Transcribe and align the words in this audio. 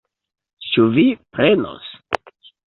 Ĉu 0.69 0.87
vi 0.95 1.05
prenos? 1.37 1.95